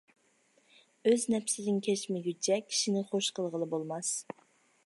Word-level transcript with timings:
ئۆز 1.11 1.25
نەپسىدىن 1.33 1.77
كەچمىگۈچە، 1.89 2.57
كىشىنى 2.73 3.07
خۇش 3.13 3.33
قىلغىلى 3.39 3.73
بولماس. 3.75 4.15